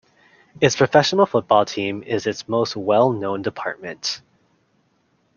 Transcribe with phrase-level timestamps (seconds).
[0.59, 4.23] Its professional football team is its most well known department.